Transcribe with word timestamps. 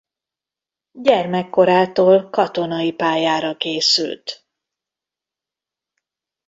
Gyermekkorától 0.91 2.29
katonai 2.29 2.91
pályára 2.91 3.57
készült. 3.57 4.45